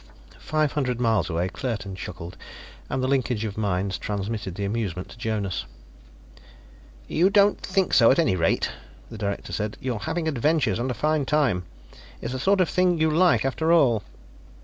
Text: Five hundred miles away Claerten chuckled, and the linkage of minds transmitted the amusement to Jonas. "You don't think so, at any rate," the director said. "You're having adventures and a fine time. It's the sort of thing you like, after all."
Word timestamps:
Five 0.39 0.71
hundred 0.71 0.99
miles 0.99 1.29
away 1.29 1.47
Claerten 1.49 1.95
chuckled, 1.95 2.35
and 2.89 3.03
the 3.03 3.07
linkage 3.07 3.45
of 3.45 3.55
minds 3.55 3.99
transmitted 3.99 4.55
the 4.55 4.65
amusement 4.65 5.09
to 5.09 5.17
Jonas. 5.19 5.65
"You 7.07 7.29
don't 7.29 7.61
think 7.61 7.93
so, 7.93 8.09
at 8.09 8.17
any 8.17 8.35
rate," 8.35 8.71
the 9.11 9.17
director 9.19 9.53
said. 9.53 9.77
"You're 9.79 9.99
having 9.99 10.27
adventures 10.27 10.79
and 10.79 10.89
a 10.89 10.95
fine 10.95 11.27
time. 11.27 11.65
It's 12.19 12.33
the 12.33 12.39
sort 12.39 12.61
of 12.61 12.67
thing 12.69 12.97
you 12.99 13.11
like, 13.11 13.45
after 13.45 13.71
all." 13.71 14.01